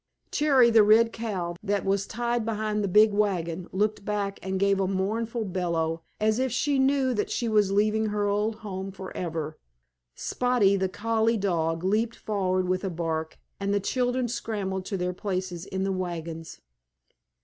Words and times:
Cherry, 0.31 0.71
the 0.71 0.81
red 0.81 1.13
cow, 1.13 1.55
that 1.61 1.85
was 1.85 2.07
tied 2.07 2.43
behind 2.43 2.83
the 2.83 2.87
big 2.87 3.13
wagon, 3.13 3.69
looked 3.71 4.03
back 4.03 4.39
and 4.41 4.59
gave 4.59 4.79
a 4.79 4.87
mournful 4.87 5.45
bellow, 5.45 6.01
as 6.19 6.39
if 6.39 6.51
she 6.51 6.79
knew 6.79 7.13
that 7.13 7.29
she 7.29 7.47
was 7.47 7.71
leaving 7.71 8.07
her 8.07 8.25
old 8.27 8.55
home 8.65 8.91
forever; 8.91 9.59
Spotty, 10.15 10.75
the 10.75 10.89
collie 10.89 11.37
dog, 11.37 11.83
leaped 11.83 12.15
forward 12.15 12.67
with 12.67 12.83
a 12.83 12.89
bark, 12.89 13.37
and 13.59 13.71
the 13.75 13.79
children 13.79 14.27
scrambled 14.27 14.85
to 14.85 14.97
their 14.97 15.13
places 15.13 15.67
in 15.67 15.83
the 15.83 15.91
wagons. 15.91 16.61